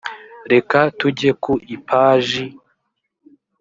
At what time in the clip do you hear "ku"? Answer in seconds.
1.43-1.53